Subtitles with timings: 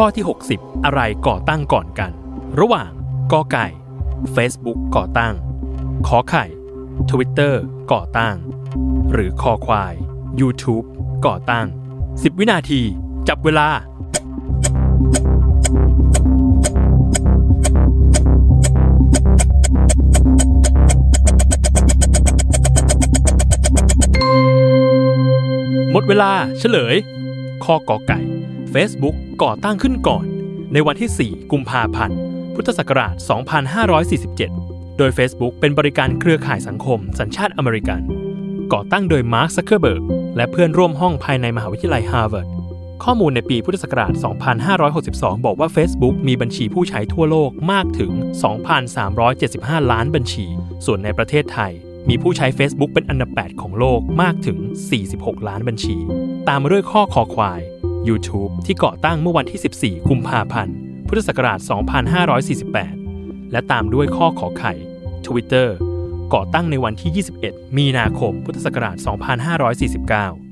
[0.00, 2.12] ข้อที่ 60 อะไรก่อตั้งก่อนกัน
[2.60, 2.90] ระหว่าง
[3.32, 3.66] กอไก่
[4.34, 5.34] Facebook ก่อตั้ง
[6.08, 6.44] ขอไข่
[7.10, 7.54] Twitter
[7.92, 8.34] ก่อตั้ง
[9.12, 9.94] หรือคอควาย
[10.40, 10.84] YouTube
[11.26, 11.66] ก่อตั้ง
[12.02, 12.80] 10 วินาที
[13.28, 13.68] จับเวลา
[25.92, 26.96] หมดเวลาเฉลย
[27.64, 28.20] ข้อกอไก่
[28.74, 30.24] Facebook ก่อตั้งขึ้นก่อน
[30.72, 32.18] ในวันที่ 4 กุมภาพันธ์
[32.54, 33.14] พุทธศักราช
[34.06, 38.00] 2547 โดย Facebook เป็นบริการเครือข่ายสังคม สัญชาติอเมริกัน
[38.72, 40.02] ก่อตั้งโดยมาร์คซักเคอร์เบิร์ก
[40.36, 42.48] และเพื่อนร่วมห้องภายในมหาวิทยาลัยฮาร์วาร์ด
[43.04, 44.12] ข้อมูลในปีพุทธศักราช
[44.78, 48.12] 2562 บอกว่า Facebook มีบัญชีผู้ใช้ทั่วโลกมากถึง
[48.82, 50.46] 2,375 ล้านบัญชี
[50.86, 51.72] ส่วนในประเทศไทย
[52.08, 54.58] มีผู้ใช้ Facebook เป็นอันดับ 8 ของโลกมากถึง
[55.02, 55.96] 46 ล้านบัญชี
[56.48, 57.60] ตามมาด้วยข้อคอควาย
[58.08, 60.76] YouTube ที่ก่อตั้งเมื่อวันที่ 14 กุมภาพันธ์
[61.08, 61.58] พุทธศักราช
[62.76, 64.72] 2548 และตามด้วยข้อขอไข่
[65.26, 65.68] Twitter
[66.34, 68.96] ก่อตั้งในวันที่ 21 มีนาคม พุทธศักราช
[70.36, 70.45] 2549